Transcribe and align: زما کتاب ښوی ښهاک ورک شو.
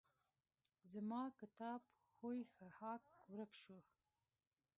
زما 0.91 1.21
کتاب 1.39 1.81
ښوی 2.11 2.39
ښهاک 2.55 3.03
ورک 3.31 3.51
شو. 3.61 3.77